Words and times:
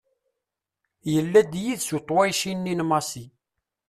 Yella 1.13 1.41
d 1.51 1.53
yid-s 1.63 1.89
uṭwayci-nni 1.97 2.73
n 2.75 2.81
Massi. 2.89 3.25